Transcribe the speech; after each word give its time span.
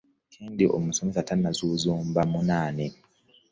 Kendi 0.33 0.63
omusomesa 0.77 1.21
tunazuzumba 1.27 2.21
munane. 2.31 2.85